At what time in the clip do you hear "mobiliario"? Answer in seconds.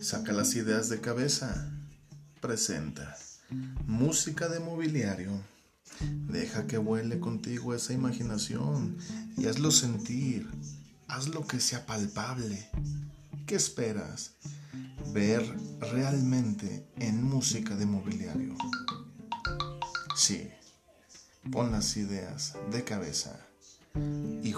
4.60-5.30, 17.86-18.54